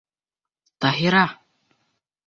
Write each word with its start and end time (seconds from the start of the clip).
Таһира! 0.85 1.23